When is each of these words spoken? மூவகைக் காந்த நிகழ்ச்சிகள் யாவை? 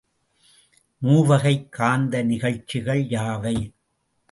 மூவகைக் 0.97 1.71
காந்த 1.71 2.23
நிகழ்ச்சிகள் 2.23 3.03
யாவை? 3.03 3.55